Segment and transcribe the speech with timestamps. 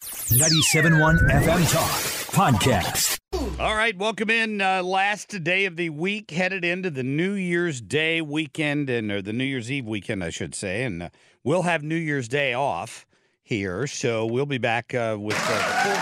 [0.00, 1.90] 97.1 FM Talk
[2.32, 3.18] Podcast.
[3.60, 4.62] All right, welcome in.
[4.62, 9.20] Uh, last day of the week, headed into the New Year's Day weekend, and or
[9.20, 11.08] the New Year's Eve weekend, I should say, and uh,
[11.44, 13.04] we'll have New Year's Day off
[13.42, 15.92] here, so we'll be back uh, with uh, full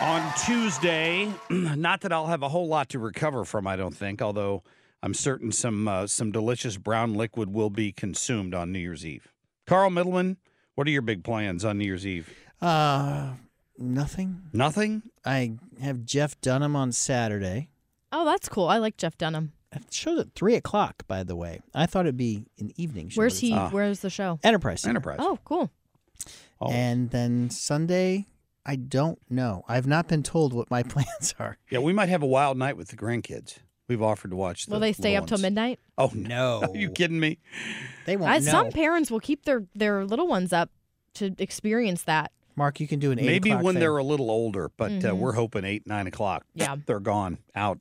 [0.00, 1.32] crew on Tuesday.
[1.50, 4.62] Not that I'll have a whole lot to recover from, I don't think, although
[5.02, 9.32] I'm certain some uh, some delicious brown liquid will be consumed on New Year's Eve.
[9.66, 10.36] Carl Middleman,
[10.80, 12.34] what are your big plans on New Year's Eve?
[12.62, 13.34] Uh,
[13.76, 14.40] nothing.
[14.54, 15.02] Nothing.
[15.26, 17.68] I have Jeff Dunham on Saturday.
[18.10, 18.66] Oh, that's cool.
[18.66, 19.52] I like Jeff Dunham.
[19.72, 21.06] It shows at three o'clock.
[21.06, 23.18] By the way, I thought it'd be an evening show.
[23.18, 23.52] Where's he?
[23.52, 23.68] Ah.
[23.68, 24.40] Where's the show?
[24.42, 24.80] Enterprise.
[24.80, 24.92] Center.
[24.96, 25.18] Enterprise.
[25.20, 25.70] Oh, cool.
[26.62, 26.70] Oh.
[26.70, 28.28] And then Sunday,
[28.64, 29.66] I don't know.
[29.68, 31.58] I've not been told what my plans are.
[31.68, 33.58] Yeah, we might have a wild night with the grandkids.
[33.90, 34.66] We've offered to watch.
[34.66, 35.42] The Will they stay little up till ones.
[35.42, 35.80] midnight?
[35.98, 36.62] Oh No.
[36.62, 37.38] Are you kidding me?
[38.06, 38.50] They won't Uh, know.
[38.50, 40.70] some parents will keep their their little ones up
[41.14, 42.30] to experience that.
[42.54, 43.80] Marc, you can do an eight Maybe o'clock when thing.
[43.80, 45.16] they're a little older, but uh, Mhm.
[45.18, 46.44] we're hoping eight, nine o'clock.
[46.54, 46.76] Yeah.
[46.86, 47.80] they're gone out.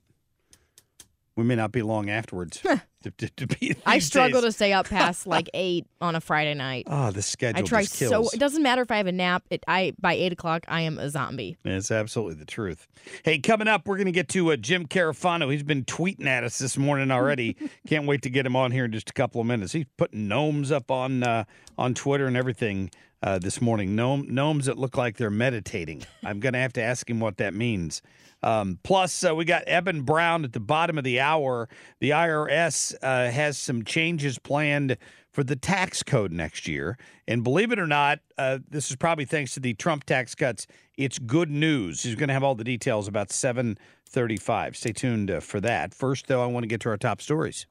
[1.40, 2.62] We may not be long afterwards.
[3.04, 4.50] to, to, to be I struggle days.
[4.50, 6.84] to stay up past like eight on a Friday night.
[6.88, 8.28] Oh, the schedule I try so.
[8.34, 9.44] It doesn't matter if I have a nap.
[9.50, 11.56] It I by eight o'clock I am a zombie.
[11.64, 12.88] It's absolutely the truth.
[13.24, 15.50] Hey, coming up, we're going to get to uh, Jim Carafano.
[15.50, 17.56] He's been tweeting at us this morning already.
[17.88, 19.72] Can't wait to get him on here in just a couple of minutes.
[19.72, 21.46] He's putting gnomes up on uh,
[21.78, 22.92] on Twitter and everything
[23.22, 23.96] uh, this morning.
[23.96, 26.04] Gnome, gnomes that look like they're meditating.
[26.24, 28.02] I'm going to have to ask him what that means.
[28.42, 31.68] Um, plus, uh, we got Eben Brown at the bottom of the hour.
[32.00, 34.98] The IRS uh, has some changes planned
[35.32, 36.98] for the tax code next year.
[37.28, 40.68] And believe it or not, uh, this is probably thanks to the Trump tax cuts.
[40.98, 42.04] It's good news.
[42.04, 44.78] He's going to have all the details about 735.
[44.78, 45.94] Stay tuned uh, for that.
[45.94, 47.66] First, though, I want to get to our top stories.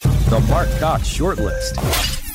[0.00, 2.25] The Marc Cox Shortlist.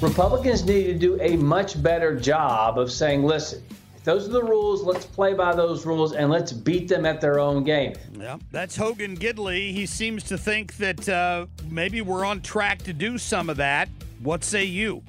[0.00, 3.60] Republicans need to do a much better job of saying, listen,
[3.96, 7.20] if those are the rules, let's play by those rules and let's beat them at
[7.20, 7.94] their own game.
[8.12, 9.72] Yeah, that's Hogan Gidley.
[9.72, 13.88] He seems to think that uh, maybe we're on track to do some of that.
[14.22, 15.02] What say you?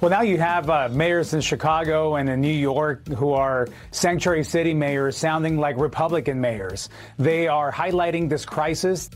[0.00, 4.44] Well, now you have uh, mayors in Chicago and in New York who are sanctuary
[4.44, 6.88] city mayors sounding like Republican mayors.
[7.18, 9.10] They are highlighting this crisis.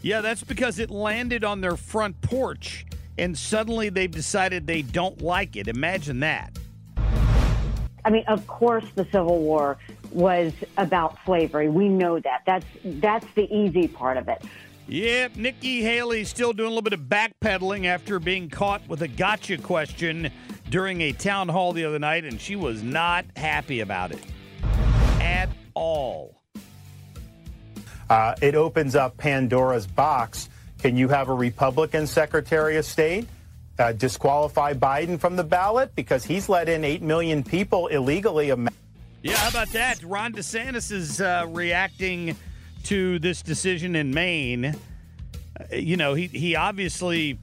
[0.00, 2.86] Yeah, that's because it landed on their front porch
[3.18, 5.68] and suddenly they've decided they don't like it.
[5.68, 6.58] Imagine that.
[8.04, 9.78] I mean, of course, the Civil War
[10.10, 11.68] was about slavery.
[11.68, 12.42] We know that.
[12.46, 14.42] That's that's the easy part of it.
[14.88, 19.08] Yep, Nikki Haley's still doing a little bit of backpedaling after being caught with a
[19.08, 20.30] gotcha question
[20.68, 24.24] during a town hall the other night, and she was not happy about it
[25.20, 26.41] at all.
[28.12, 30.50] Uh, it opens up Pandora's box.
[30.80, 33.26] Can you have a Republican Secretary of State
[33.78, 38.48] uh, disqualify Biden from the ballot because he's let in 8 million people illegally?
[39.22, 40.02] Yeah, how about that?
[40.02, 42.36] Ron DeSantis is uh, reacting
[42.82, 44.66] to this decision in Maine.
[44.66, 47.38] Uh, you know, he, he obviously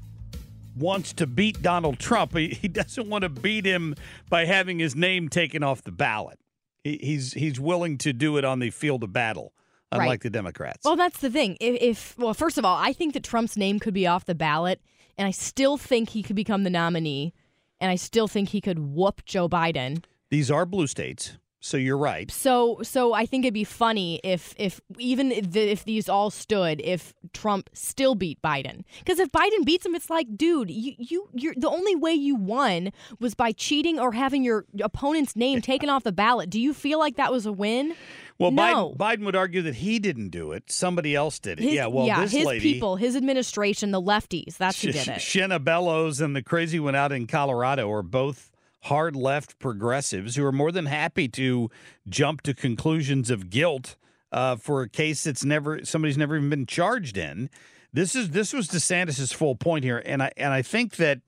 [0.77, 2.37] wants to beat Donald Trump.
[2.37, 3.95] He, he doesn't want to beat him
[4.29, 6.37] by having his name taken off the ballot.
[6.83, 9.51] He, he's he's willing to do it on the field of battle,
[9.91, 10.21] unlike Right.
[10.21, 10.85] the Democrats.
[10.85, 11.57] Well, that's the thing.
[11.59, 14.35] If, if well, first of all, I think that Trump's name could be off the
[14.35, 14.81] ballot,
[15.17, 17.33] and I still think he could become the nominee,
[17.81, 20.03] and I still think he could whoop Joe Biden.
[20.29, 22.29] These are blue states, so you're right.
[22.29, 26.29] So, so I think it'd be funny if, if even if, the, if these all
[26.29, 30.93] stood, if Trump still beat Biden, because if Biden beats him, it's like, dude, you,
[30.99, 35.61] you, you're the only way you won was by cheating or having your opponent's name
[35.61, 36.49] taken off the ballot.
[36.51, 37.95] Do you feel like that was a win?
[38.39, 38.95] Well, no.
[38.97, 40.71] Biden, Biden would argue that he didn't do it.
[40.71, 41.63] Somebody else did it.
[41.63, 45.07] His- yeah, well, this his lady, people, his administration, the lefties, that's who Sh- did
[45.09, 45.19] it.
[45.19, 48.49] Shenna Bellows and the crazy one out in Colorado are both
[48.83, 51.69] hard left progressives who are more than happy to
[52.07, 53.97] jump to conclusions of guilt
[54.31, 57.49] uh, for a case that's never somebody's never even been charged in.
[57.91, 61.19] This is this was DeSantis's full point here, and I and I think that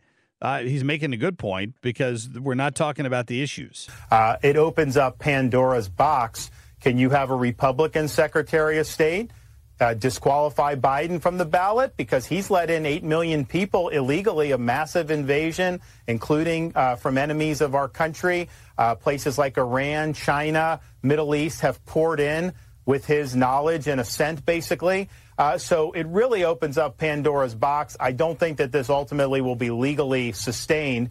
[0.42, 3.90] uh, he's making a good point because we're not talking about the issues.
[4.10, 6.52] Uh, it opens up Pandora's box.
[6.82, 9.32] Can you have a Republican Secretary of State
[9.80, 14.58] uh, disqualify Biden from the ballot because he's let in 8 million people illegally, a
[14.58, 18.50] massive invasion, including uh, from enemies of our country?
[18.78, 22.54] Uh, places like Iran, China, Middle East have poured in
[22.86, 25.08] with his knowledge and assent, basically.
[25.38, 27.96] Uh, so it really opens up Pandora's box.
[28.00, 31.10] I don't think that this ultimately will be legally sustained.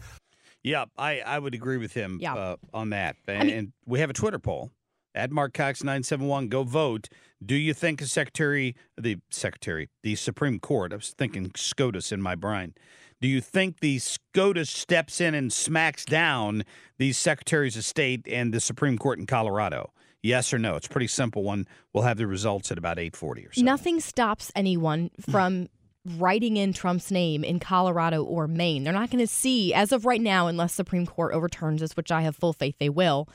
[0.62, 2.34] Yeah, I, I would agree with him Yeah.
[2.34, 3.16] uh, on that.
[3.26, 4.70] And, and we have a Twitter poll
[5.14, 6.48] at Marc Cox nine seven one.
[6.48, 7.08] Go vote.
[7.44, 10.92] Do you think a secretary, the secretary, the Supreme Court?
[10.92, 12.74] I was thinking SCOTUS in my brain.
[13.20, 16.64] Do you think the SCOTUS steps in and smacks down
[16.98, 19.92] these secretaries of state and the Supreme Court in Colorado?
[20.22, 20.76] Yes or no?
[20.76, 21.66] It's a pretty simple one.
[21.92, 23.62] We'll have the results at about eight forty or so.
[23.62, 25.68] Nothing stops anyone from
[26.16, 28.84] writing in Trump's name in Colorado or Maine.
[28.84, 32.10] They're not going to see, as of right now, unless Supreme Court overturns this, which
[32.10, 33.28] I have full faith they will.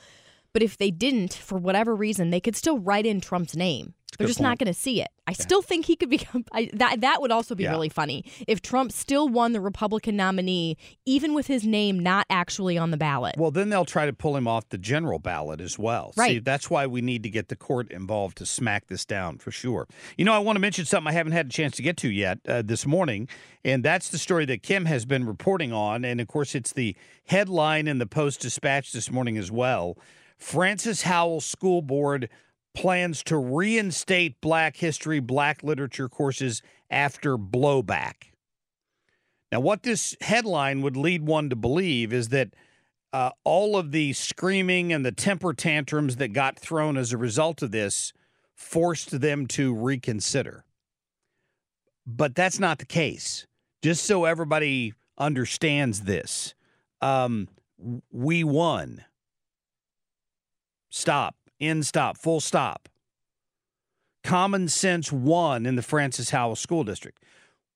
[0.52, 3.94] But if they didn't, for whatever reason, they could still write in Trump's name.
[4.18, 5.08] They're good just not going to see it.
[5.26, 7.02] I still think he could become I, that.
[7.02, 7.72] That would also be Yeah.
[7.72, 12.78] really funny if Trump still won the Republican nominee, even with his name not actually
[12.78, 13.34] on the ballot.
[13.36, 16.12] Well, then they'll try to pull him off the general ballot as well.
[16.14, 16.44] See, Right.
[16.44, 19.86] that's why we need to get the court involved to smack this down for sure.
[20.16, 22.08] You know, I want to mention something I haven't had a chance to get to
[22.08, 23.28] yet uh, this morning,
[23.66, 26.06] and that's the story that Kim has been reporting on.
[26.06, 26.96] And of course, it's the
[27.26, 29.98] headline in the Post Dispatch this morning as well.
[30.38, 32.28] Francis Howell School Board
[32.74, 38.32] plans to reinstate Black History, Black Literature courses after blowback.
[39.50, 42.50] Now, what this headline would lead one to believe is that
[43.12, 47.62] uh, all of the screaming and the temper tantrums that got thrown as a result
[47.62, 48.12] of this
[48.54, 50.64] forced them to reconsider.
[52.06, 53.46] But that's not the case.
[53.82, 56.54] Just so everybody understands this,
[57.00, 57.48] um,
[58.10, 59.04] we won.
[60.96, 61.36] Stop.
[61.60, 62.16] End stop.
[62.16, 62.88] Full stop.
[64.24, 67.22] Common sense won in the Francis Howell School District.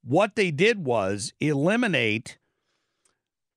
[0.02, 2.38] What they did was eliminate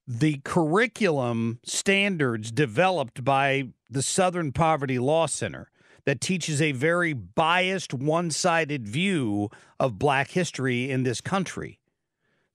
[0.06, 5.72] the curriculum standards developed by the Southern Poverty Law Center
[6.04, 9.50] that teaches a very biased, one sided view
[9.80, 11.80] of black history in this country.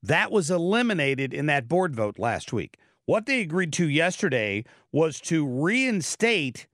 [0.02, 2.76] That was eliminated in that board vote last week.
[3.06, 6.66] What they agreed to yesterday was to reinstate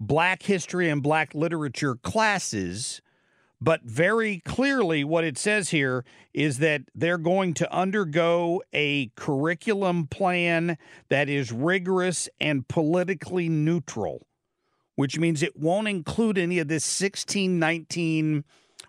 [0.00, 3.00] black history and black literature classes.
[3.60, 10.06] But very clearly, what it says here is that they're going to undergo a curriculum
[10.06, 10.78] plan
[11.08, 14.26] that is rigorous and politically neutral,
[14.94, 18.44] which means it won't include any of this 1619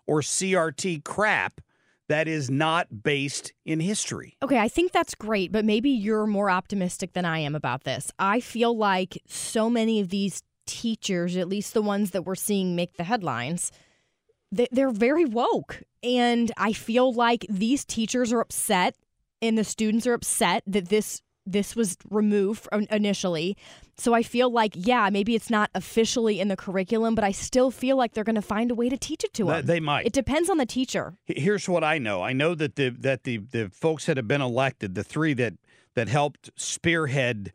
[0.06, 1.62] or CRT crap
[2.08, 4.36] that is not based in history.
[4.42, 8.12] Okay, I think that's great, but maybe you're more optimistic than I am about this.
[8.18, 10.42] I feel like so many of these
[10.84, 13.72] teachers, at least the ones that we're seeing make the headlines,
[14.52, 15.84] they- they're very woke.
[16.04, 18.96] And I feel like these teachers are upset
[19.42, 23.58] and the students are upset that this this was removed initially.
[23.98, 27.72] So I feel like yeah, maybe it's not officially in the curriculum, but I still
[27.72, 29.66] feel like they're going to find a way to teach it to them.
[29.66, 30.06] they might.
[30.06, 31.18] It depends on the teacher.
[31.26, 32.22] Here's what I know.
[32.22, 35.54] I know that the that the the folks that have been elected, the three that
[35.96, 37.52] that helped spearhead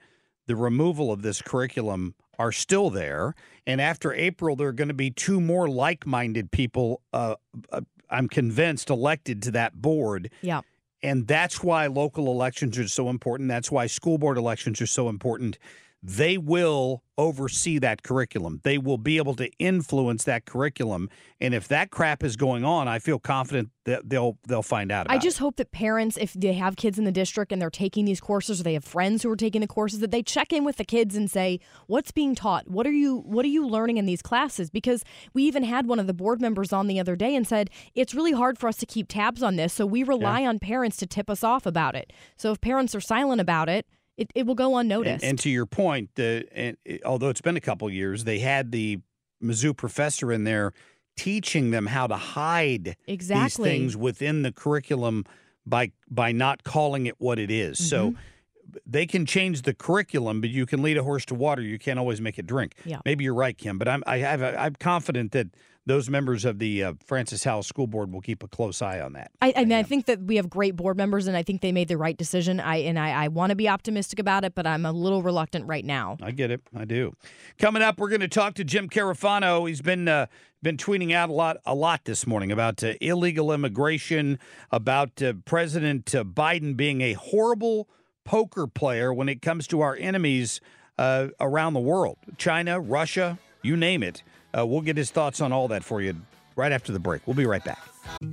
[0.47, 3.35] the removal of this curriculum are still there.
[3.67, 7.00] And after April, there are going to be two more like-minded people.
[7.12, 7.37] Uh,
[7.71, 10.31] uh, I'm convinced elected to that board.
[10.43, 10.61] Yeah.
[11.03, 13.49] And that's why local elections are so important.
[13.49, 15.59] That's why school board elections are so important.
[16.06, 18.61] They will oversee that curriculum.
[18.62, 21.08] They will be able to influence that curriculum.
[21.40, 25.06] And if that crap is going on, I feel confident that they'll they'll find out
[25.06, 27.70] about I just hope that parents, if they have kids in the district and they're
[27.70, 30.52] taking these courses, or they have friends who are taking the courses, that they check
[30.52, 32.68] in with the kids and say, "What's being taught?
[32.68, 35.99] What are you What are you learning in these classes?" Because we even had one
[35.99, 38.76] of the board members on the other day and said it's really hard for us
[38.76, 41.94] to keep tabs on this, so we rely on parents to tip us off about
[41.94, 42.12] it.
[42.37, 45.25] So if parents are silent about it, it, it will go unnoticed.
[45.25, 49.00] and to your point, the and, although it's been a couple years, they had the
[49.42, 50.73] Mizzou professor in there
[51.16, 53.44] teaching them how to hide Exactly.
[53.44, 55.25] these things within the curriculum
[55.66, 57.78] by by not calling it what it is.
[57.88, 58.78] So Mm-hmm.
[58.87, 61.62] they can change the curriculum, but you can lead a horse to water.
[61.62, 62.75] You can't always make it drink.
[62.85, 62.99] Yeah.
[63.04, 65.49] Maybe you're right, Kim, but I'm I have a, I'm confident that
[65.87, 69.12] those members of the uh, Francis Howell School Board will keep a close eye on
[69.14, 69.31] that.
[69.43, 71.73] I, I mean, I think that we have great board members, and I think they
[71.73, 72.61] made the right decision.
[72.61, 75.67] I and I, I want to be optimistic about it, but I'm a little reluctant
[75.67, 76.17] right now.
[76.23, 76.62] I get it.
[76.75, 77.14] I do.
[77.59, 79.69] Coming up, we're going to talk to Jim Carafano.
[79.69, 80.26] He's been uh,
[80.62, 84.38] been tweeting out a lot a lot this morning about uh, illegal immigration,
[84.71, 87.88] about uh, President uh, Biden being a horrible
[88.25, 90.61] poker player when it comes to our enemies
[90.97, 94.23] uh, around the world, China, Russia, you name it.
[94.56, 96.14] Uh, we'll get his thoughts on all that for you
[96.56, 97.26] right after the break.
[97.26, 97.82] We'll be right back.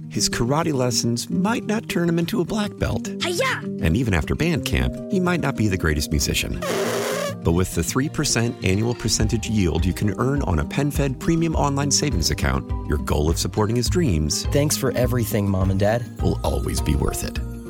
[0.10, 3.08] His karate lessons might not turn him into a black belt.
[3.08, 6.60] And even after band camp, he might not be the greatest musician.
[7.44, 11.90] But with the 3% annual percentage yield you can earn on a PenFed premium online
[11.90, 16.04] savings account, your goal of supporting his dreams Thanks for everything, Mom and Dad.
[16.22, 17.40] will always be worth it.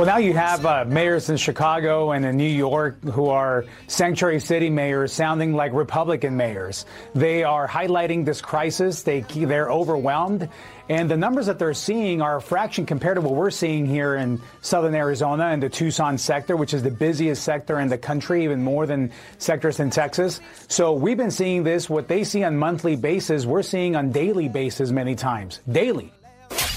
[0.00, 4.40] Well, now you have uh, mayors in Chicago and in New York who are sanctuary
[4.40, 6.86] city mayors sounding like Republican mayors.
[7.14, 9.02] They are highlighting this crisis.
[9.02, 10.48] They, they're overwhelmed.
[10.88, 14.14] And the numbers that they're seeing are a fraction compared to what we're seeing here
[14.14, 18.44] in southern Arizona and the Tucson sector, which is the busiest sector in the country,
[18.44, 20.40] even more than sectors in Texas.
[20.68, 24.48] So we've been seeing this, what they see on monthly basis, we're seeing on daily
[24.48, 25.60] basis many times.
[25.70, 26.10] Daily.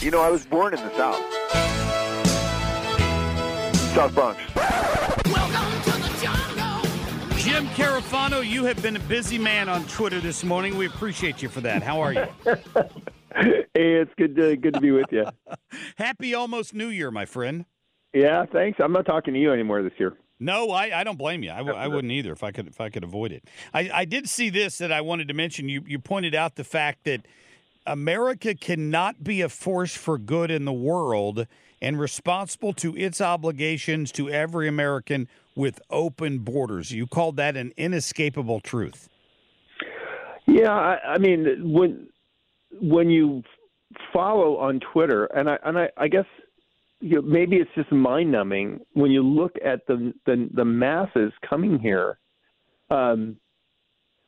[0.02, 1.93] You know, I was born in the South.
[3.94, 4.40] South Bronx.
[7.44, 10.78] Jim Carafano, you have been a busy man on Twitter this morning.
[10.78, 11.84] We appreciate you for that.
[11.84, 12.26] How are you?
[13.36, 15.26] Hey, it's good to good to be with you.
[15.96, 17.66] Happy almost New Year, my friend.
[18.14, 18.80] Yeah, thanks.
[18.80, 20.14] I'm not talking to you anymore this year.
[20.40, 21.50] No, I, I don't blame you.
[21.50, 23.44] I, w- I wouldn't either if I could if I could avoid it.
[23.74, 25.68] I, I did see this that I wanted to mention.
[25.68, 27.26] You you pointed out the fact that
[27.88, 31.48] America cannot be a force for good in the world
[31.84, 36.92] and responsible to its obligations to every American with open borders.
[36.92, 39.10] You called that an inescapable truth.
[40.48, 42.08] Yeah, I, I mean when
[42.82, 43.44] when you
[44.12, 46.26] follow on Twitter, and I and I, I guess
[47.02, 51.32] you know, maybe it's just mind numbing when you look at the the, the masses
[51.48, 52.18] coming here.
[52.90, 53.38] Um,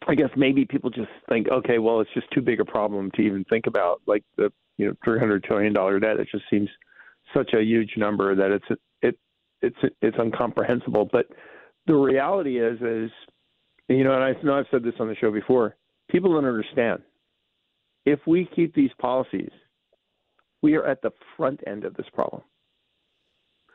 [0.08, 3.22] I guess maybe people just think, okay, well, it's just too big a problem to
[3.22, 6.20] even think about, like the you know three hundred trillion dollar debt.
[6.20, 6.70] It just seems
[7.36, 9.18] such a huge number that it's it
[9.62, 11.10] it's it's incomprehensible.
[11.12, 11.28] But
[11.88, 13.12] the reality is is
[13.88, 15.76] you know, and I know I've said this on the show before.
[16.10, 17.02] People don't understand.
[18.06, 19.52] If we keep these policies,
[20.62, 22.42] we are at the front end of this problem.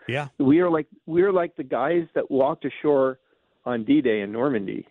[0.08, 0.28] Yeah.
[0.38, 3.18] We are like we are like the guys that walked ashore
[3.64, 4.86] on D-Day in Normandy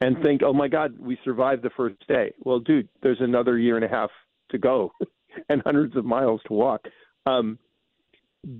[0.00, 3.76] and think, "Oh my God, we survived the first day." Well, dude, there's another year
[3.76, 4.10] and a half
[4.50, 4.92] to go,
[5.48, 6.86] and hundreds of miles to walk.
[7.26, 7.58] Um,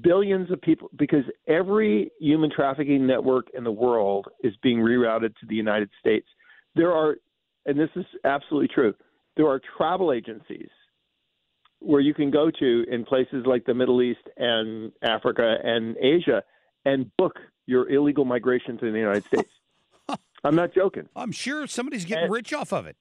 [0.02, 5.46] billions of people, because every human trafficking network in the world is being rerouted to
[5.48, 6.26] the United States.
[6.74, 7.16] There are,
[7.66, 8.94] and this is absolutely true.
[9.36, 10.68] There are travel agencies
[11.80, 16.42] where you can go to in places like the Middle East and Africa and Asia
[16.84, 19.50] and book your illegal migration to the United States.
[20.44, 21.08] I'm not joking.
[21.16, 22.96] I'm sure somebody's getting And- rich off of it.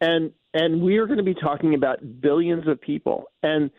[0.00, 3.70] and and we are going to be talking about billions of people and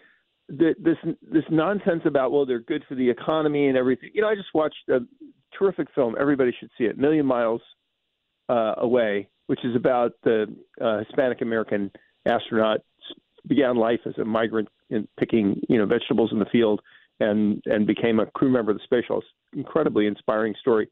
[0.49, 4.09] this this nonsense about well they're good for the economy and everything.
[4.13, 4.99] You know, I just watched a
[5.57, 6.15] terrific film.
[6.19, 6.97] Everybody should see it.
[6.97, 7.61] Million Miles
[8.49, 10.47] uh, Away, which is about the
[10.81, 11.91] uh, Hispanic American
[12.25, 12.81] astronaut
[13.47, 16.81] began life as a migrant in picking you know vegetables in the field
[17.19, 19.23] and and became a crew member of the space shuttle.
[19.53, 20.89] Incredibly inspiring story.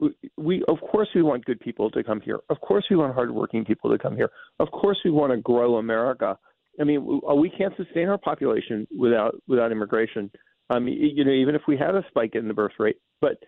[0.00, 2.40] we, we of course we want good people to come here.
[2.50, 4.30] Of course we want hardworking people to come here.
[4.58, 6.38] Of course we want to grow America.
[6.80, 10.30] I mean, we, uh, we can't sustain our population without without immigration.
[10.68, 13.38] I mean, you know, even if we had a spike in the birth rate, but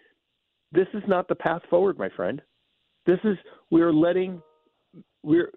[0.73, 2.41] this is not the path forward, my friend.
[3.07, 3.37] This is
[3.71, 4.43] we're letting
[5.23, 5.51] we're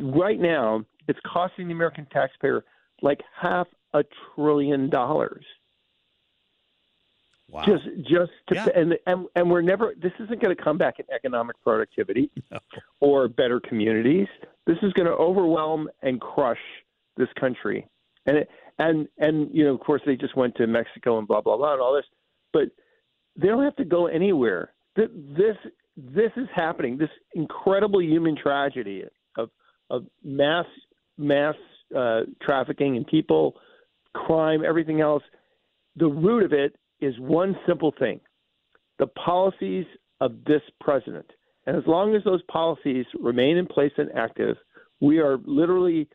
[0.00, 2.64] right now it's costing the American taxpayer
[3.02, 4.02] like half a
[4.34, 5.44] trillion dollars.
[7.48, 7.64] Wow.
[7.64, 8.68] Just just to Yeah.
[8.74, 12.30] and, and and we're never this isn't going to come back in economic productivity
[13.00, 14.26] or better communities.
[14.66, 16.58] This is going to overwhelm and crush
[17.16, 17.86] this country.
[18.26, 21.40] And it, and and you know of course they just went to Mexico and blah
[21.40, 22.04] blah blah and all this,
[22.52, 22.68] but
[23.36, 24.72] they don't have to go anywhere.
[24.96, 25.08] This
[25.96, 26.98] this is happening.
[26.98, 29.04] This incredible human tragedy
[29.36, 29.50] of
[29.90, 30.66] of mass
[31.18, 31.54] mass
[31.96, 33.54] uh, trafficking and people,
[34.14, 35.22] crime, everything else.
[35.96, 38.20] The root of it is one simple thing:
[38.98, 39.86] the policies
[40.20, 41.30] of this president.
[41.66, 44.56] And as long as those policies remain in place and active,
[45.00, 46.08] we are literally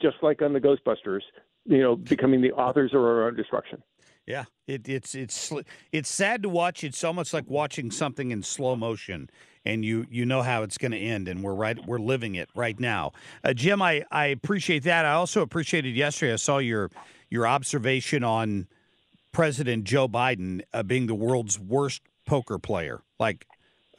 [0.00, 1.22] just like on the Ghostbusters,
[1.64, 3.82] you know, becoming the authors of our own destruction.
[4.26, 5.50] Yeah, it, it's it's
[5.90, 6.84] it's sad to watch.
[6.84, 9.30] It's almost like watching something in slow motion,
[9.64, 12.50] and you you know how it's going to end, and we're right we're living it
[12.54, 13.12] right now.
[13.42, 15.06] Uh, Jim, I I appreciate that.
[15.06, 16.34] I also appreciated yesterday.
[16.34, 16.90] I saw your
[17.30, 18.68] your observation on
[19.32, 23.46] President Joe Biden uh, being the world's worst poker player, like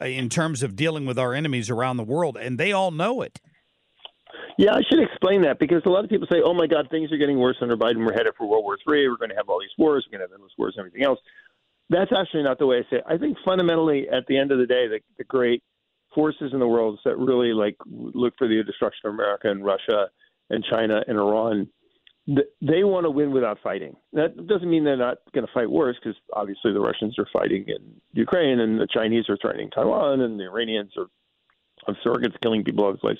[0.00, 3.20] uh, in terms of dealing with our enemies around the world, and they all know
[3.20, 3.40] it.
[4.60, 7.10] Yeah, I should explain that because a lot of people say, "Oh my God, things
[7.10, 8.04] are getting worse under Biden.
[8.04, 9.08] We're headed for World War III.
[9.08, 10.06] We're going to have all these wars.
[10.06, 11.18] We're going to have endless wars and everything else."
[11.88, 13.04] That's actually not the way I say it.
[13.08, 15.62] I think fundamentally, at the end of the day, the, the great
[16.14, 20.10] forces in the world that really like look for the destruction of America and Russia
[20.50, 21.66] and China and Iran,
[22.26, 23.96] they want to win without fighting.
[24.12, 27.64] That doesn't mean they're not going to fight worse because obviously the Russians are fighting
[27.66, 31.06] in Ukraine and the Chinese are threatening Taiwan and the Iranians are
[31.86, 33.18] of surrogates killing people all over the place.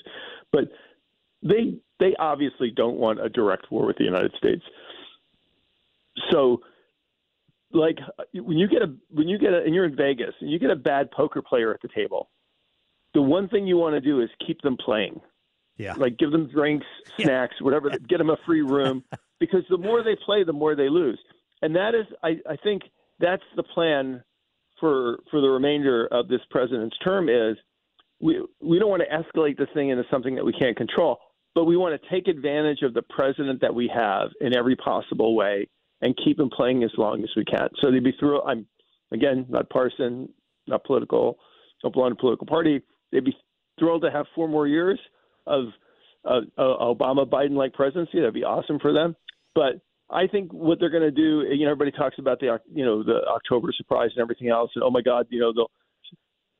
[0.51, 0.65] But
[1.43, 4.63] they they obviously don't want a direct war with the United States.
[6.31, 6.61] So,
[7.71, 7.97] like
[8.33, 10.71] when you get a when you get a and you're in Vegas and you get
[10.71, 12.29] a bad poker player at the table,
[13.13, 15.19] the one thing you want to do is keep them playing.
[15.77, 15.93] Yeah.
[15.93, 16.85] Like give them drinks,
[17.19, 19.03] snacks, whatever, get them a free room
[19.39, 21.19] because the more they play, the more they lose.
[21.61, 22.83] And that is I, I think
[23.19, 24.23] that's the plan
[24.79, 27.55] for for the remainder of this president's term is
[28.19, 31.19] we we don't want to escalate this thing into something that we can't control,
[31.55, 35.35] but we want to take advantage of the president that we have in every possible
[35.35, 35.67] way
[36.01, 37.69] and keep him playing as long as we can.
[37.81, 38.41] So they'd be through.
[38.43, 38.65] I'm
[39.11, 40.29] again not partisan,
[40.67, 41.37] not political,
[41.81, 42.81] don't belong to a political party.
[43.11, 43.35] They'd be
[43.79, 44.99] thrilled to have four more years
[45.47, 45.65] of
[46.25, 48.19] uh, Obama Biden like presidency.
[48.19, 49.15] That'd be awesome for them.
[49.55, 52.85] But I think what they're going to do, you know, everybody talks about the you
[52.85, 55.71] know the October surprise and everything else, and oh my God, you know they'll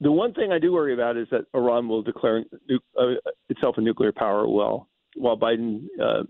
[0.01, 2.43] the one thing I do worry about is that Iran will declare
[2.99, 3.03] uh,
[3.49, 6.23] itself a nuclear power while while Biden uh,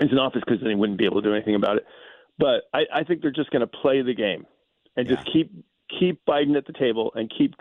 [0.00, 1.86] is in office because then he wouldn't be able to do anything about it.
[2.38, 4.44] But I, I think they're just going to play the game
[4.96, 5.52] and just keep
[5.98, 7.54] keep Biden at the table and keep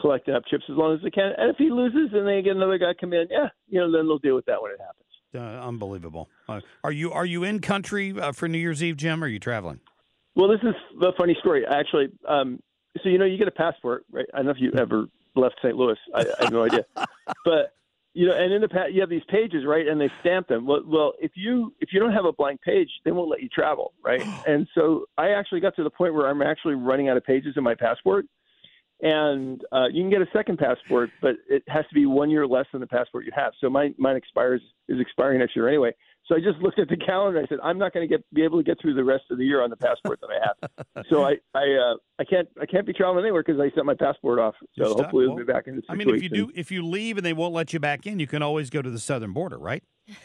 [0.00, 1.32] collecting up chips as long as they can.
[1.36, 4.06] And if he loses and they get another guy come in, yeah, you know, then
[4.06, 5.06] they'll deal with that when it happens.
[5.34, 6.28] Uh, unbelievable.
[6.48, 9.22] Uh, are you are you in country uh, for New Year's Eve, Jim?
[9.22, 9.80] Or are you traveling?
[10.34, 12.08] Well, this is a funny story, actually.
[12.26, 12.60] Um,
[13.02, 14.26] so you know, you get a passport, right?
[14.34, 15.76] I don't know if you ever left St.
[15.76, 15.96] Louis.
[16.14, 16.84] I, I have no idea,
[17.44, 17.74] but
[18.12, 19.86] you know, and in the past, you have these pages, right?
[19.86, 20.66] And they stamp them.
[20.66, 23.48] Well, well, if you if you don't have a blank page, they won't let you
[23.48, 24.22] travel, right?
[24.46, 27.54] and so I actually got to the point where I'm actually running out of pages
[27.56, 28.26] in my passport,
[29.00, 32.46] and uh, you can get a second passport, but it has to be one year
[32.46, 33.52] less than the passport you have.
[33.60, 35.94] So mine mine expires is expiring next year anyway.
[36.30, 37.40] So I just looked at the calendar.
[37.40, 39.38] I said, I'm not going to get be able to get through the rest of
[39.38, 41.04] the year on the passport that I have.
[41.10, 43.96] so I I uh, I can't I can't be traveling anywhere because I sent my
[43.98, 44.54] passport off.
[44.60, 46.52] So You're hopefully Well, we'll be back in six I mean, if you and- do,
[46.54, 48.90] if you leave and they won't let you back in, you can always go to
[48.90, 49.82] the southern border, right?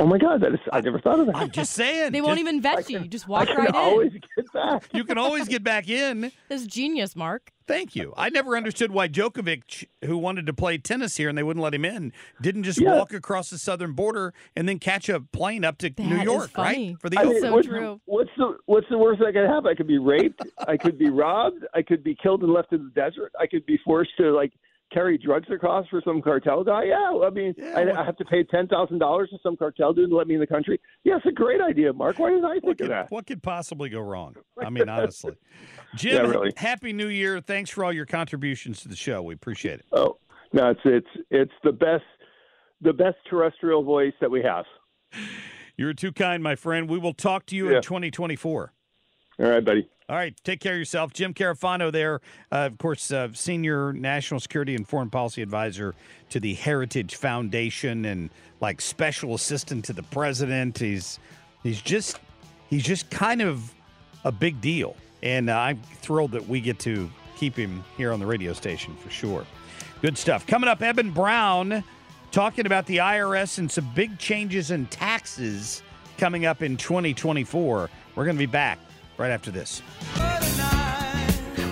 [0.00, 1.34] Oh my God, that is I never thought of that.
[1.36, 2.12] I'm just saying.
[2.12, 3.00] They won't just- even vet you.
[3.00, 3.74] You just walk I can right in.
[3.74, 4.84] always get back.
[4.94, 6.30] You can always get back in.
[6.48, 7.50] This is genius, Marc.
[7.66, 8.14] Thank you.
[8.16, 11.74] I never understood why Djokovic, who wanted to play tennis here and they wouldn't let
[11.74, 12.96] him in, didn't just Yeah.
[12.96, 16.24] walk across the southern border and then catch a plane up to New That is
[16.24, 16.90] York, funny.
[16.92, 17.00] right?
[17.00, 17.52] For the I mean, Open.
[17.52, 18.00] what's, true.
[18.06, 19.66] What's the what's the worst that could happen?
[19.66, 20.40] I could be raped.
[20.66, 21.66] I could be robbed.
[21.74, 23.32] I could be killed and left in the desert.
[23.38, 24.52] I could be forced to like
[24.92, 26.84] carry drugs across for some cartel guy.
[26.84, 29.92] Yeah, I mean, Yeah, I, I have to pay ten thousand dollars to some cartel
[29.92, 30.80] dude to let me in the country.
[31.04, 32.18] Yeah, it's a great idea, Marc.
[32.18, 33.10] Why didn't I think What of could, that?
[33.10, 34.36] what could possibly go wrong?
[34.62, 35.34] I mean, honestly.
[35.96, 36.52] Jim, Yeah, really.
[36.56, 37.40] happy New Year.
[37.40, 39.22] Thanks for all your contributions to the show.
[39.22, 39.86] We appreciate it.
[39.92, 40.18] Oh
[40.52, 42.04] no, it's it's it's the best
[42.80, 44.64] the best terrestrial voice that we have.
[45.76, 46.88] You're too kind, my friend.
[46.88, 47.76] We will talk to you Yeah.
[47.76, 48.72] in 2024.
[49.40, 49.88] All right, buddy.
[50.10, 51.12] All right, take care of yourself.
[51.12, 55.94] Jim Carafano there, uh, of course, uh, senior national security and foreign policy advisor
[56.30, 58.30] to the Heritage Foundation and
[58.62, 60.78] like special assistant to the president.
[60.78, 61.18] He's
[61.62, 62.20] he's just
[62.70, 63.74] he's just kind of
[64.24, 68.18] a big deal, and uh, I'm thrilled that we get to keep him here on
[68.18, 69.44] the radio station for sure.
[70.00, 70.46] Good stuff.
[70.46, 71.84] Coming up, Eben Brown
[72.30, 75.82] talking about the IRS and some big changes in taxes
[76.16, 77.90] coming up in 2024.
[78.14, 78.78] We're going to be back
[79.18, 79.82] right after this.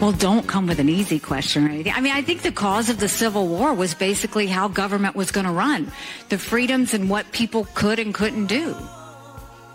[0.00, 1.94] Well, don't come with an easy question or anything.
[1.94, 5.30] I mean, I think the cause of the Civil War was basically how government was
[5.30, 5.90] going to run,
[6.28, 8.74] the freedoms and what people could and couldn't do.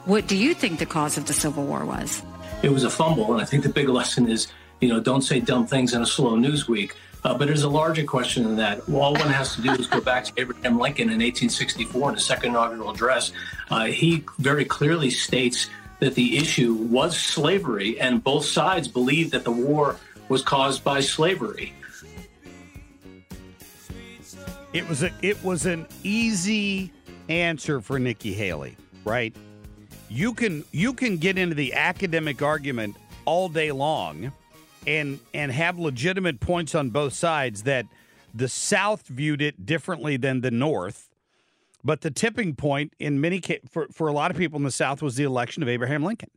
[0.06, 2.22] What do you think the cause of the Civil War was?
[2.62, 4.48] It was a fumble, and I think the big lesson is,
[4.80, 6.96] you know, don't say dumb things in a slow news week.
[7.24, 8.82] Uh, but there's a larger question than that.
[8.90, 12.26] All one has to do is go back to Abraham Lincoln in 1864 in his
[12.26, 13.32] second inaugural address.
[13.70, 15.70] Uh, he very clearly states
[16.02, 19.98] that the issue was slavery, and both sides believed that the war
[20.30, 21.74] was caused by slavery.
[24.74, 26.92] It was a it was an easy
[27.30, 29.36] answer for Nikki Haley, right?
[30.10, 34.32] You can you can get into the academic argument all day long
[34.88, 37.86] and and have legitimate points on both sides that
[38.34, 41.11] the South viewed it differently than the North.
[41.84, 44.72] But the tipping point in many ca- for for a lot of people in the
[44.72, 46.30] South was the election of Abraham Lincoln.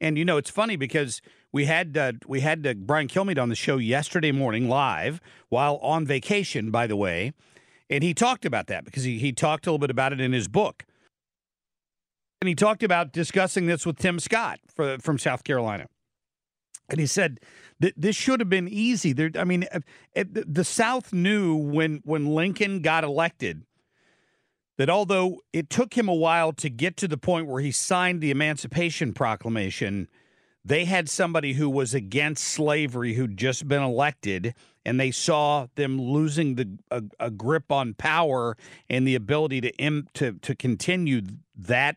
[0.00, 1.20] And you know, it's funny because
[1.52, 5.76] we had uh, we had uh, Brian Kilmeade on the show yesterday morning live while
[5.78, 7.32] on vacation, by the way,
[7.90, 10.32] and he talked about that because he he talked a little bit about it in
[10.32, 10.84] his book.
[12.40, 15.86] And he talked about discussing this with Tim Scott for, from South Carolina.
[16.88, 17.40] And he said
[17.80, 19.12] that this should have been easy.
[19.12, 19.80] There, I mean, uh,
[20.16, 23.64] uh, the South knew when when Lincoln got elected
[24.78, 28.20] that although it took him a while to get to the point where he signed
[28.20, 30.08] the Emancipation Proclamation,
[30.64, 36.00] they had somebody who was against slavery who'd just been elected, and they saw them
[36.00, 38.56] losing the a, a grip on power
[38.88, 41.22] and the ability to to to continue
[41.56, 41.96] that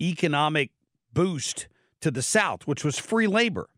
[0.00, 0.70] economic
[1.12, 1.68] boost
[2.00, 3.68] to the South, which was free labor.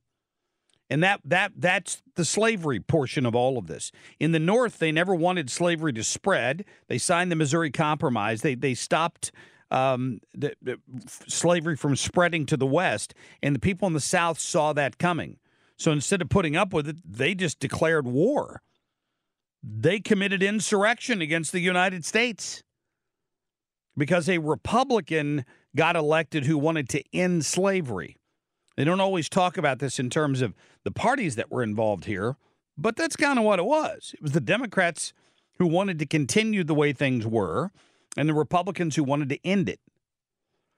[0.90, 3.92] And that that that's the slavery portion of all of this.
[4.21, 6.64] In the North, they never wanted slavery to spread.
[6.88, 8.42] They signed the Missouri Compromise.
[8.42, 9.33] They they stopped
[9.71, 10.79] um, the, the,
[11.27, 15.38] slavery from spreading to the West, and the people in the South saw that coming.
[15.79, 18.62] So instead of putting up with it, they just declared war.
[19.62, 22.62] They committed insurrection against the United States
[23.97, 28.16] because a Republican got elected who wanted to end slavery.
[28.83, 32.35] They don't always talk about this in terms of the parties that were involved here,
[32.77, 34.11] but that's kind of what it was.
[34.12, 35.12] It was the Democrats
[35.61, 37.71] who wanted to continue the way things were,
[38.16, 39.79] and the Republicans who wanted to end it.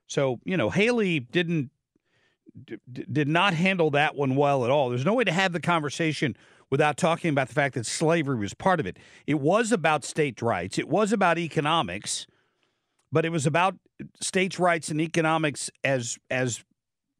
[0.06, 1.70] So, you know, Haley didn't
[2.62, 2.76] d-
[3.10, 4.90] did not handle that one well at all.
[4.90, 6.36] There's no way to have the conversation
[6.68, 8.98] without talking about the fact that slavery was part of it.
[9.26, 10.78] It was about state rights.
[10.78, 12.26] It was about economics,
[13.10, 13.76] but it was about
[14.20, 16.62] states' rights and economics as as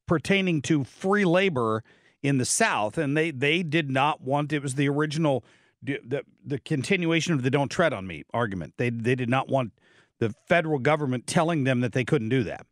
[0.06, 1.82] pertaining to free labor
[2.22, 5.44] in the South, and they they did not want it was the original
[5.82, 8.74] the the continuation of the "don't tread on me" argument.
[8.78, 9.72] They they did not want
[10.20, 12.66] the federal government telling them that they couldn't do that,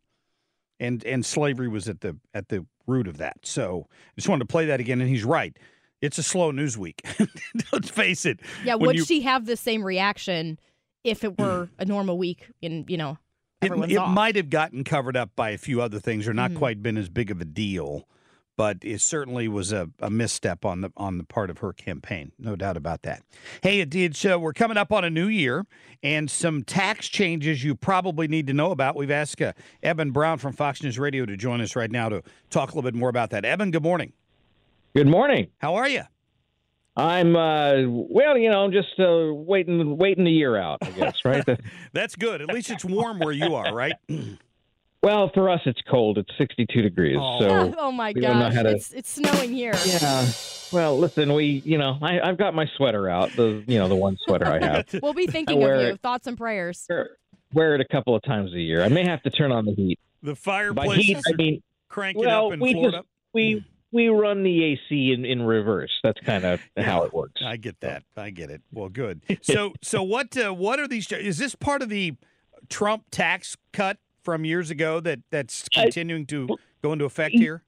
[0.79, 3.37] and and slavery was at the at the root of that.
[3.43, 5.55] So I just wanted to play that again, and he's right.
[6.01, 7.05] It's a slow news week.
[7.71, 8.41] Let's face it.
[8.65, 10.59] Yeah, would you, she have the same reaction
[11.03, 13.17] if it were a normal week in you know
[13.63, 16.59] it, it might have gotten covered up by a few other things, or not mm-hmm.
[16.59, 18.07] quite been as big of a deal.
[18.55, 22.33] But it certainly was a, a, misstep on the on the part of her campaign,
[22.37, 23.23] no doubt about that.
[23.63, 25.65] Hey, it so we're coming up on a new year
[26.03, 28.95] and some tax changes you probably need to know about.
[28.95, 32.21] We've asked uh, Eben Brown from Fox News Radio to join us right now to
[32.51, 33.43] talk a little bit more about that.
[33.43, 34.13] Eben, good morning.
[34.95, 35.47] Good morning.
[35.57, 36.03] How are you?
[36.95, 40.79] I'm uh, well, you know, I'm just uh, waiting, waiting the year out.
[40.81, 41.43] I guess, right?
[41.91, 42.41] That's good.
[42.41, 43.93] At least it's warm where you are, right?
[45.01, 46.19] well, for us, it's cold.
[46.19, 47.17] It's 62 degrees.
[47.19, 48.69] Oh, so oh my gosh, to...
[48.69, 49.73] it's it's snowing here.
[49.85, 50.27] Yeah.
[50.71, 53.31] Well, listen, we, you know, I, have got my sweater out.
[53.35, 54.87] The, you know, the one sweater I have.
[55.03, 55.87] we'll be thinking of you.
[55.87, 56.87] It, Thoughts and prayers.
[57.53, 58.83] Wear it a couple of times a year.
[58.83, 59.99] I may have to turn on the heat.
[60.23, 61.05] The fireplace.
[61.05, 62.97] Heat, I mean, cranking well, up in we Florida.
[62.97, 65.91] Just, we we run the AC in, in reverse.
[66.03, 67.41] That's kind of yeah, how it works.
[67.45, 68.03] I get that.
[68.17, 68.61] I get it.
[68.71, 69.21] Well, good.
[69.43, 71.11] So so what uh, what are these?
[71.11, 72.15] Is this part of the
[72.69, 76.47] Trump tax cut from years ago that that's continuing to
[76.81, 77.63] go into effect here?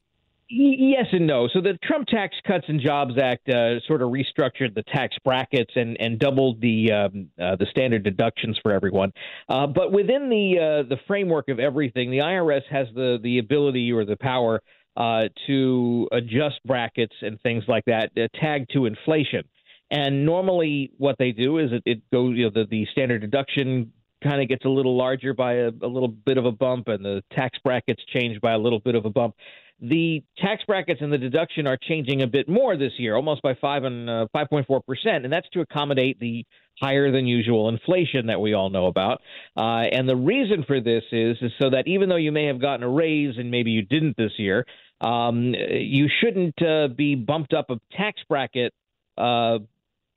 [0.47, 1.49] Yes and no.
[1.51, 5.71] So the Trump Tax Cuts and Jobs Act uh, sort of restructured the tax brackets
[5.75, 9.11] and and doubled the um, uh, the standard deductions for everyone.
[9.49, 13.91] Uh, but within the uh, the framework of everything, the IRS has the the ability
[13.91, 14.61] or the power
[14.97, 19.43] uh, to adjust brackets and things like that uh, tagged to inflation.
[19.91, 23.91] And normally, what they do is it, it goes, you know, the, the standard deduction
[24.23, 27.05] kind of gets a little larger by a, a little bit of a bump, and
[27.05, 29.35] the tax brackets change by a little bit of a bump.
[29.81, 33.55] The tax brackets and the deduction are changing a bit more this year, almost by
[33.55, 36.45] five and uh, five point four percent, and that's to accommodate the
[36.79, 39.21] higher than usual inflation that we all know about.
[39.55, 42.61] Uh, and the reason for this is is so that even though you may have
[42.61, 44.65] gotten a raise and maybe you didn't this year,
[45.01, 48.73] um, you shouldn't uh, be bumped up a tax bracket
[49.17, 49.59] uh,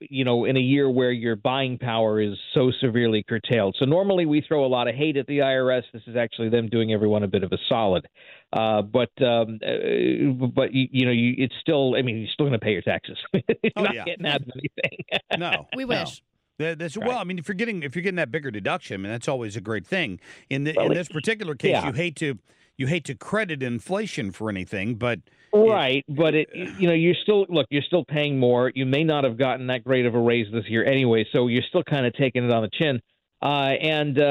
[0.01, 3.75] you know, in a year where your buying power is so severely curtailed.
[3.79, 5.83] So normally we throw a lot of hate at the IRS.
[5.93, 8.07] This is actually them doing everyone a bit of a solid.
[8.53, 11.95] Uh, but um, uh, but you, you, know, you, it's still.
[11.95, 13.17] I mean, you're still going to pay your taxes.
[13.33, 13.43] you're
[13.75, 14.05] oh, not yeah.
[14.05, 15.05] getting out of anything.
[15.37, 16.21] no, we wish.
[16.57, 17.07] That- That's Right.
[17.07, 17.19] well.
[17.19, 19.55] I mean, if you're getting if you're getting that bigger deduction, I mean, that's always
[19.55, 20.19] a great thing.
[20.49, 21.87] In the, Well, in this particular case, yeah.
[21.87, 22.37] you hate to
[22.79, 25.19] you hate to credit inflation for anything, but
[25.51, 28.71] Right, but it you know you're still look you're still paying more.
[28.75, 31.63] You may not have gotten that great of a raise this year anyway, so you're
[31.67, 33.01] still kind of taking it on the chin.
[33.41, 34.23] Uh, and uh,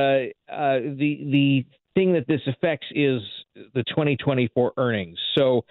[0.49, 3.21] uh, the the thing that this affects is
[3.57, 5.19] the 2024 earnings.
[5.37, 5.65] So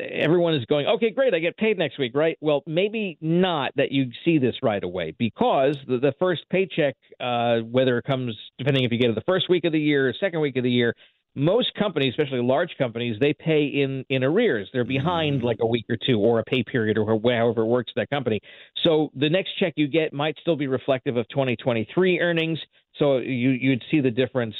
[0.00, 2.36] everyone is going, okay, great, I get paid next week, right?
[2.40, 7.58] Well, maybe not that you see this right away because the, the first paycheck, uh,
[7.58, 10.14] whether it comes depending if you get it the first week of the year or
[10.18, 10.94] second week of the year,
[11.38, 14.68] most companies, especially large companies, they pay in in arrears.
[14.72, 17.92] They're behind like a week or two, or a pay period, or however it works
[17.92, 18.40] for that company.
[18.84, 22.58] So the next check you get might still be reflective of 2023 earnings.
[22.98, 24.54] So you you'd see the difference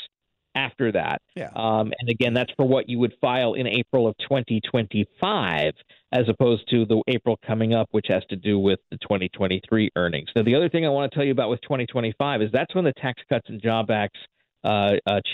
[0.54, 1.20] after that.
[1.36, 1.50] Yeah.
[1.54, 5.72] Um, and again, that's for what you would file in April of 2025,
[6.12, 10.28] as opposed to the April coming up, which has to do with the 2023 earnings.
[10.34, 12.84] Now, the other thing I want to tell you about with 2025 is that's when
[12.84, 14.18] the Tax Cuts and Job Acts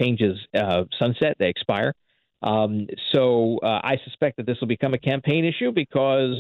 [0.00, 1.92] changes uh, sunset, they expire.
[2.42, 6.36] Um, so uh, I suspect that this will become a campaign issue because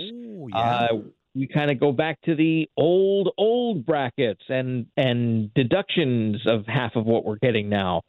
[0.54, 0.88] uh,
[1.34, 6.94] we kind of go back to the old old brackets and and deductions of half
[6.94, 8.02] of what we're getting now,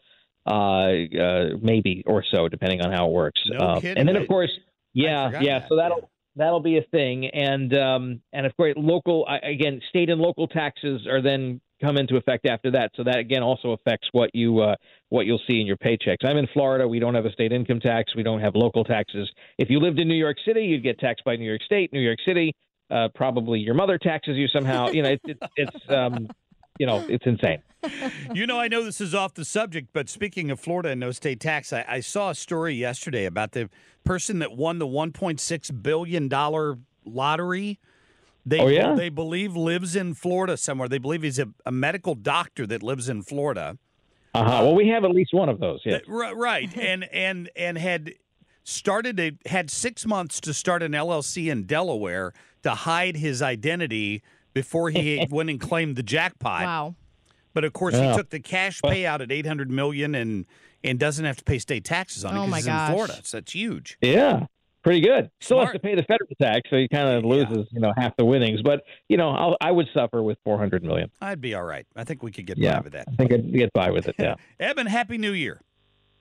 [0.45, 3.41] uh, uh, maybe or so, depending on how it works.
[3.47, 3.97] No Uh, kidding.
[3.97, 4.51] and then of course,
[4.93, 5.59] yeah, yeah.
[5.59, 10.09] that, So that'll that'll be a thing, and um, and of course, local again, state
[10.09, 12.91] and local taxes are then come into effect after that.
[12.95, 14.75] So that again also affects what you uh,
[15.09, 16.25] what you'll see in your paychecks.
[16.25, 16.87] I'm in Florida.
[16.87, 18.15] We don't have a state income tax.
[18.15, 19.29] We don't have local taxes.
[19.57, 21.91] If you lived in New York City, you'd get taxed by New York State.
[21.93, 22.53] New York City,
[22.89, 24.89] uh, probably your mother taxes you somehow.
[24.89, 26.27] You know, it, it, it's um,
[26.79, 27.61] you know, it's insane.
[28.33, 31.11] you know, I know this is off the subject, but speaking of Florida and no
[31.11, 33.69] state tax, I, I saw a story yesterday about the
[34.03, 37.79] person that won the 1.6 billion dollar lottery.
[38.45, 38.93] They, Oh, yeah?
[38.93, 40.87] they believe lives in Florida somewhere.
[40.87, 43.77] They believe he's a, a medical doctor that lives in Florida.
[44.35, 44.59] Uh huh.
[44.63, 45.81] Well, we have at least one of those.
[45.85, 46.01] Yes.
[46.05, 48.13] That- ri- right, and and and had
[48.63, 54.21] started a had six months to start an LLC in Delaware to hide his identity
[54.53, 56.63] before he went and claimed the jackpot.
[56.63, 56.95] Wow.
[57.53, 58.11] But of course, Yeah.
[58.11, 60.45] he took the cash payout at eight hundred million and
[60.83, 62.89] and doesn't have to pay state taxes on it Oh, 'cause my he's gosh.
[62.89, 63.19] in Florida.
[63.23, 63.97] So that's huge.
[64.01, 64.45] Yeah,
[64.85, 65.29] pretty good.
[65.41, 68.15] Still has to pay the federal tax, so he kind of loses, you know, half
[68.15, 68.61] the winnings.
[68.61, 71.09] But you know, I'll, I would suffer with four hundred million.
[71.21, 71.85] I'd be all right.
[71.95, 73.07] I think we could get Yeah, by with that.
[73.11, 74.15] I think I'd get by with it.
[74.19, 74.35] Yeah.
[74.61, 75.59] Eben, happy New Year.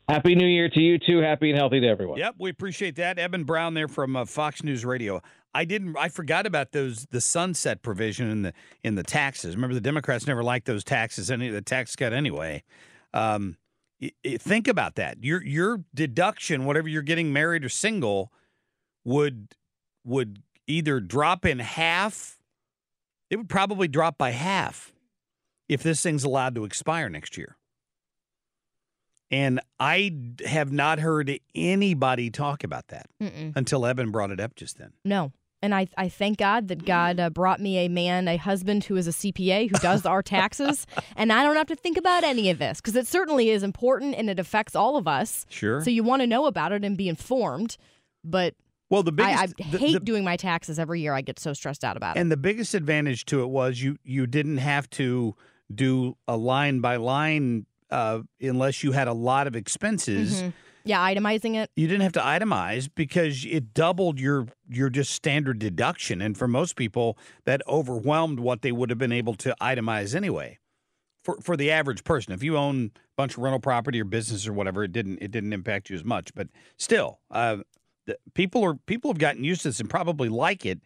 [0.09, 1.19] Happy New Year to you too.
[1.21, 2.19] Happy and healthy to everyone.
[2.19, 3.19] Yep, we appreciate that.
[3.19, 5.23] Eben Brown there from uh, Fox News Radio.
[5.55, 5.97] I didn't.
[5.97, 9.55] I forgot about those the sunset provision in the in the taxes.
[9.55, 11.31] Remember, the Democrats never liked those taxes.
[11.31, 12.65] Any the tax cut anyway.
[13.15, 13.57] Um,
[14.01, 15.23] y- y- think about that.
[15.23, 18.33] Your your deduction, whatever you're getting married or single,
[19.05, 19.49] would
[20.05, 22.39] would either drop in half.
[23.31, 24.93] It would probably drop by half
[25.69, 27.57] if this thing's allowed to expire next year.
[29.31, 30.15] And I
[30.47, 33.57] have not heard anybody talk about that Mm-mm.
[33.57, 34.93] until Eben brought it up just then.
[35.05, 35.33] No.
[35.63, 38.97] And I, I thank God that God uh, brought me a man, a husband who
[38.97, 40.87] is a CPA who does our taxes.
[41.17, 44.15] And I don't have to think about any of this because it certainly is important
[44.15, 45.47] and it affects all of us.
[45.49, 45.83] Sure.
[45.83, 47.79] So you want to know about it and be informed.
[48.23, 48.55] But
[48.91, 51.13] Well, the I, I biggest the- hate the- doing my taxes every year.
[51.15, 52.21] I get so stressed out about it.
[52.21, 55.35] and the biggest advantage to it was you you didn't have to
[55.75, 60.43] do a line by line uh, unless you had a lot of expenses.
[60.43, 60.53] Mhm.
[60.87, 61.71] Yeah, itemizing it.
[61.77, 66.47] You didn't have to itemize because it doubled your your just standard deduction, and for
[66.47, 67.17] most people,
[67.47, 70.59] that overwhelmed what they would have been able to itemize anyway.
[71.23, 74.47] For for the average person, if you own a bunch of rental property or business
[74.47, 76.35] or whatever, it didn't it didn't impact you as much.
[76.35, 77.59] But still, uh,
[78.35, 80.81] people are people have gotten used to this and probably like it.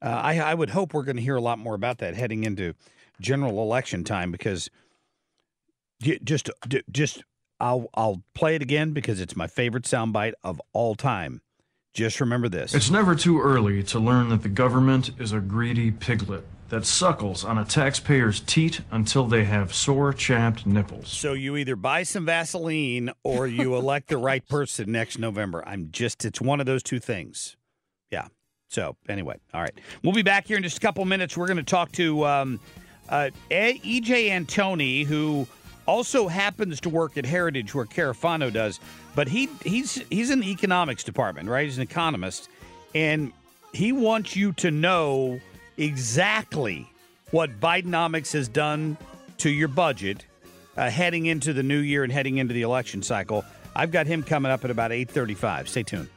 [0.00, 2.44] Uh, I I would hope we're going to hear a lot more about that heading
[2.44, 2.74] into
[3.20, 4.70] general election time because
[6.00, 6.50] just
[6.90, 7.22] just
[7.60, 11.40] I'll I'll play it again because it's my favorite soundbite of all time.
[11.94, 12.74] just remember this.
[12.74, 17.44] It's never too early to learn that the government is a greedy piglet that suckles
[17.44, 21.08] on a taxpayer's teat until they have sore, chapped nipples.
[21.08, 25.66] So you either buy some Vaseline or you elect the right person next November.
[25.66, 27.56] I'm just, it's one of those two things.
[28.10, 28.28] Yeah.
[28.68, 29.72] So anyway, all right.
[30.02, 31.36] We'll be back here in just a couple minutes.
[31.36, 32.60] We're going to talk to um,
[33.08, 35.46] uh, EJ Antoni, who
[35.86, 38.78] also happens to work at Heritage where Carafano does,
[39.14, 41.64] but he he's he's in the economics department, right?
[41.64, 42.50] He's an economist,
[42.94, 43.32] and
[43.72, 45.40] he wants you to know
[45.78, 46.90] exactly
[47.30, 48.96] what Bidenomics has done
[49.38, 50.24] to your budget
[50.76, 53.44] uh, heading into the new year and heading into the election cycle.
[53.74, 55.68] I've got him coming up at about 8:35.
[55.68, 56.08] Stay tuned.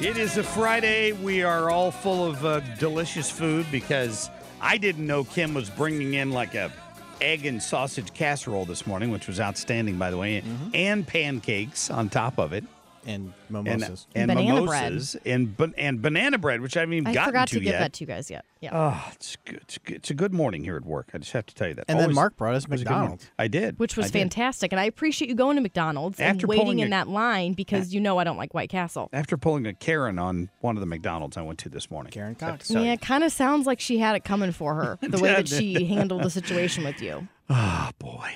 [0.00, 1.12] It is a Friday.
[1.12, 6.14] We are all full of uh, delicious food because I didn't know Kim was bringing
[6.14, 6.72] in like a
[7.20, 10.68] egg and sausage casserole this morning, which was outstanding, by the way, Mm-hmm.
[10.72, 12.62] and pancakes on top of it.
[13.06, 14.06] And mimosas.
[14.14, 17.30] And, and Banana mimosas and ba- and banana bread, which I haven't even I gotten
[17.30, 17.78] forgot to, to give yet.
[17.80, 18.44] that to you guys yet.
[18.60, 18.70] Yeah.
[18.72, 19.56] Oh, it's good.
[19.62, 19.96] It's good.
[19.96, 21.10] It's a good morning here at work.
[21.14, 21.84] I just have to tell you that.
[21.88, 23.10] And then Marc brought us always a good morning.
[23.10, 23.30] McDonald's.
[23.38, 24.18] I did, Which was I did.
[24.18, 24.72] fantastic.
[24.72, 27.94] And I appreciate you going to McDonald's After and waiting in a- that line because
[27.94, 29.08] you know I don't like White Castle.
[29.12, 32.10] After pulling a Karen on one of the McDonald's I went to this morning.
[32.12, 32.70] Karen Cox.
[32.70, 35.48] Yeah, it kind of sounds like she had it coming for her, the way that
[35.48, 37.28] she handled the situation with you.
[37.48, 38.28] Oh boy,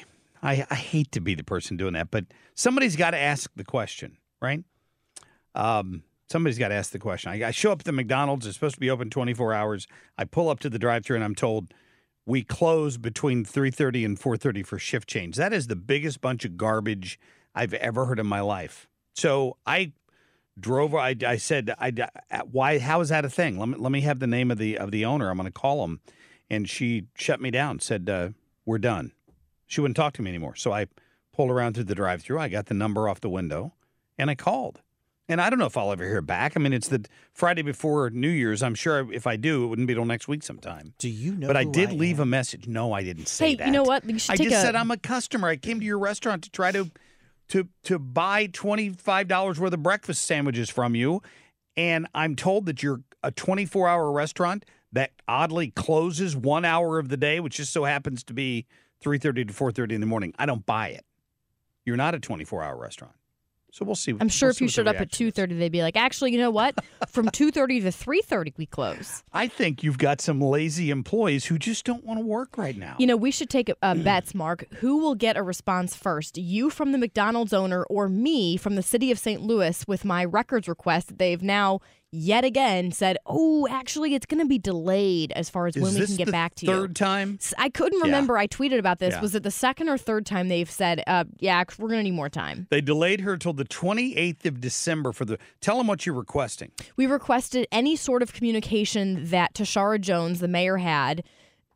[0.42, 3.64] I, I hate to be the person doing that, but somebody's got to ask the
[3.64, 4.64] question, right?
[5.54, 7.30] Um, somebody's got to ask the question.
[7.30, 8.46] I, I show up at the McDonald's.
[8.46, 9.86] It's supposed to be open 24 hours.
[10.18, 11.72] I pull up to the drive-thru and I'm told
[12.26, 15.36] we close between 3:30 and 4:30 for shift change.
[15.36, 17.18] That is the biggest bunch of garbage
[17.54, 18.88] I've ever heard in my life.
[19.14, 19.92] So I
[20.58, 20.94] drove.
[20.94, 21.92] I, I said, I,
[22.50, 22.78] why?
[22.78, 23.58] How is that a thing?
[23.58, 25.30] Let me let me have the name of the of the owner.
[25.30, 26.00] I'm going to call him,
[26.48, 27.80] and she shut me down.
[27.80, 28.30] Said uh,
[28.64, 29.12] we're done.
[29.66, 30.54] She wouldn't talk to me anymore.
[30.54, 30.86] So I
[31.32, 32.38] pulled around through the drive-through.
[32.38, 33.72] I got the number off the window,
[34.22, 34.80] and I called.
[35.28, 36.52] And I don't know if I'll ever hear back.
[36.56, 38.62] I mean, it's the Friday before New Year's.
[38.62, 40.94] I'm sure if I do, it wouldn't be till next week sometime.
[40.98, 41.46] Do you know?
[41.46, 42.66] But I who did leave a message.
[42.66, 43.48] No, I didn't say that.
[43.48, 43.66] Hey, that.
[43.66, 44.08] you know what?
[44.08, 45.48] You should I take just a- said I'm a customer.
[45.48, 46.90] I came to your restaurant to try to
[47.48, 51.22] to to buy twenty five dollars worth of breakfast sandwiches from you,
[51.76, 57.08] and I'm told that you're a 24 hour restaurant that oddly closes one hour of
[57.08, 58.66] the day, which just so happens to be
[59.02, 60.34] 3:30 to 4:30 in the morning.
[60.38, 61.04] I don't buy it.
[61.84, 63.14] You're not a 24 hour restaurant.
[63.72, 64.14] So we'll see.
[64.20, 66.50] I'm sure we'll if you showed up at 2:30, they'd be like, "Actually, you know
[66.50, 66.74] what?
[67.08, 71.86] From 2:30 to 3:30, we close." I think you've got some lazy employees who just
[71.86, 72.96] don't want to work right now.
[72.98, 74.70] You know, we should take uh, bets, Marc.
[74.74, 76.36] Who will get a response first?
[76.36, 79.40] You from the McDonald's owner, or me from the city of St.
[79.40, 81.08] Louis with my records request?
[81.08, 81.80] that They've now
[82.12, 85.94] yet again said, "Oh, actually, it's going to be delayed as far as Is when
[85.94, 87.38] we can get back to you." third time?
[87.58, 88.04] I couldn't Yeah.
[88.06, 88.38] remember.
[88.38, 89.14] I tweeted about this.
[89.14, 89.20] Yeah.
[89.20, 92.14] Was it the second or third time they've said, uh, "Yeah, we're going to need
[92.14, 92.66] more time"?
[92.70, 95.38] They delayed her till the 28th of December for the.
[95.60, 96.70] Tell them what you're requesting.
[96.96, 101.24] We requested any sort of communication that Tishaura Jones, the mayor, had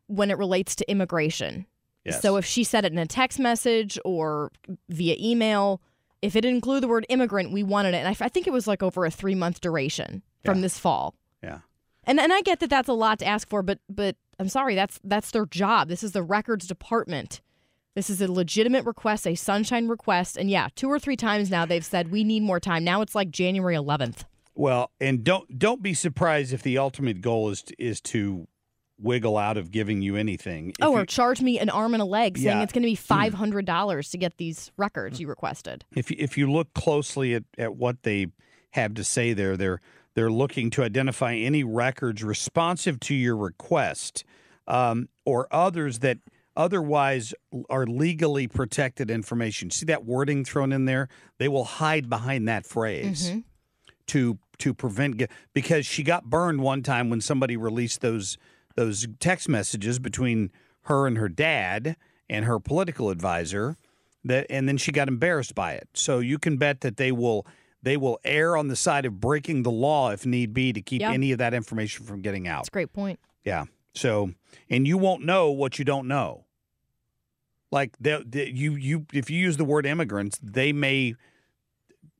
[0.06, 1.66] when it relates to immigration.
[2.04, 2.22] Yes.
[2.22, 4.52] So if she said it in a text message or
[4.88, 5.80] via email,
[6.22, 7.98] if it didn't the word immigrant, we wanted it.
[7.98, 11.14] And I think it was like over a three month duration from this fall.
[11.42, 11.60] Yeah.
[12.04, 14.74] And and I get that that's a lot to ask for, but but I'm sorry,
[14.74, 15.88] that's that's their job.
[15.88, 17.40] This is the records department.
[17.94, 21.64] This is a legitimate request, a sunshine request, and yeah, two or three times now
[21.64, 22.84] they've said we need more time.
[22.84, 24.24] Now it's like January 11th.
[24.54, 28.46] Well, and don't don't be surprised if the ultimate goal is to, is to
[28.98, 30.70] wiggle out of giving you anything.
[30.70, 32.62] If oh, or you- charge me an arm and a leg, saying Yeah.
[32.62, 35.84] it's going to be five hundred dollars to get these records you requested.
[35.94, 38.28] if you- if you look closely at, at what they
[38.70, 39.80] have to say there, they're
[40.16, 44.24] they're looking to identify any records responsive to your request
[44.66, 46.18] um, or others that
[46.56, 47.34] otherwise
[47.68, 49.70] are legally protected information.
[49.70, 51.08] See that wording thrown in there?
[51.38, 53.44] They will hide behind that phrase Mhm.
[54.08, 58.38] to to prevent because she got burned one time when somebody released those
[58.74, 60.50] those text messages between
[60.84, 61.94] her and her dad
[62.30, 63.76] and her political advisor
[64.24, 65.88] that and then she got embarrassed by it.
[65.92, 67.46] So you can bet that they will
[67.86, 71.00] they will err on the side of breaking the law if need be to keep
[71.02, 71.12] Yeah.
[71.12, 72.58] any of that information from getting out.
[72.62, 73.20] That's a great point.
[73.44, 73.66] Yeah.
[73.94, 74.32] So,
[74.68, 76.46] and you won't know what you don't know.
[77.70, 81.14] Like you, you, if you use the word immigrants, they may,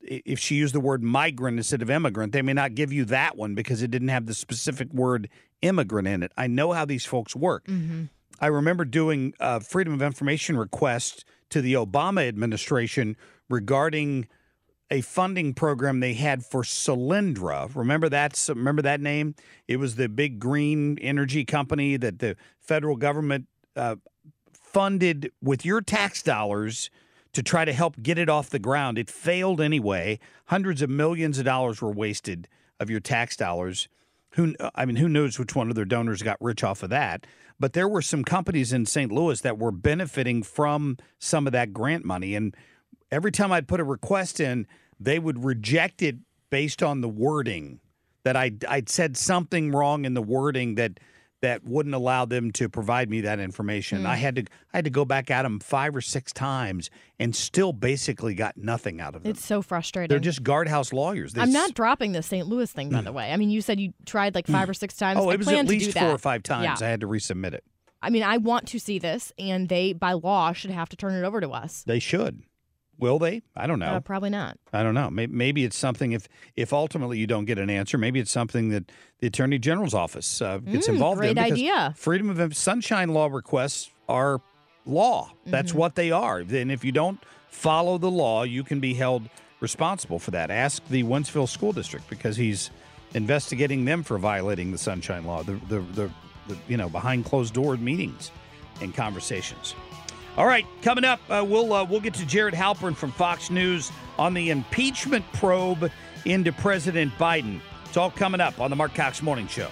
[0.00, 3.36] if she used the word migrant instead of immigrant, they may not give you that
[3.36, 5.28] one because it didn't have the specific word
[5.62, 6.30] immigrant in it.
[6.36, 7.66] I know how these folks work.
[7.66, 8.04] Mm-hmm.
[8.40, 13.16] I remember doing a Freedom of Information request to the Obama administration
[13.48, 14.28] regarding
[14.90, 17.74] a funding program they had for Solyndra.
[17.74, 18.42] Remember that?
[18.48, 19.34] Remember that name?
[19.66, 23.96] It was the big green energy company that the federal government uh,
[24.52, 26.90] funded with your tax dollars
[27.32, 28.96] to try to help get it off the ground.
[28.98, 30.18] It failed anyway.
[30.46, 32.48] Hundreds of millions of dollars were wasted
[32.80, 33.88] of your tax dollars.
[34.30, 37.26] Who I mean, who knows which one of their donors got rich off of that?
[37.58, 39.10] But there were some companies in St.
[39.10, 42.54] Louis that were benefiting from some of that grant money, and
[43.10, 44.66] every time I'd put a request in,
[44.98, 46.16] they would reject it
[46.50, 47.80] based on the wording
[48.24, 50.98] that I'd, I'd said something wrong in the wording that
[51.42, 54.02] that wouldn't allow them to provide me that information.
[54.02, 54.06] Mm.
[54.06, 54.42] I had to
[54.72, 58.56] I had to go back at them five or six times and still basically got
[58.56, 59.30] nothing out of them.
[59.30, 60.08] It's so frustrating.
[60.08, 61.34] They're just guardhouse lawyers.
[61.34, 62.46] They I'm s- not dropping the St.
[62.46, 63.32] Louis thing, by the way.
[63.32, 65.20] I mean, you said you tried like five or six times.
[65.20, 66.80] Oh, I it was at least four or five times.
[66.80, 66.86] Yeah.
[66.86, 67.64] I had to resubmit it.
[68.02, 71.14] I mean, I want to see this, and they, by law, should have to turn
[71.14, 71.82] it over to us.
[71.86, 72.42] They should.
[72.98, 73.42] Will they?
[73.54, 73.94] I don't know.
[73.94, 74.58] Uh, probably not.
[74.72, 75.10] I don't know.
[75.10, 76.12] Maybe, maybe it's something.
[76.12, 78.90] If if ultimately you don't get an answer, maybe it's something that
[79.20, 81.34] the attorney general's office uh, gets Mm, involved in.
[81.34, 81.94] great idea.
[81.96, 84.40] Freedom of sunshine law requests are
[84.86, 85.30] law.
[85.44, 85.76] That's Mhm.
[85.76, 86.38] what they are.
[86.38, 87.18] And if you don't
[87.50, 89.28] follow the law, you can be held
[89.60, 90.50] responsible for that.
[90.50, 92.70] Ask the Wentzville School District because he's
[93.14, 95.42] investigating them for violating the sunshine law.
[95.42, 96.10] The the the,
[96.48, 98.30] the you know behind closed door meetings
[98.80, 99.74] and conversations.
[100.36, 103.90] All right, coming up, uh, we'll uh, we'll get to Jared Halpern from Fox News
[104.18, 105.90] on the impeachment probe
[106.26, 107.60] into President Biden.
[107.86, 109.68] It's all coming up on the Marc Cox Morning Show.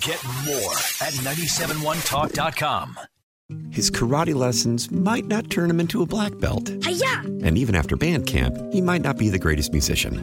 [0.00, 2.98] Get more at 971talk.com.
[3.70, 6.68] His karate lessons might not turn him into a black belt.
[6.68, 10.22] And even after band camp, he might not be the greatest musician.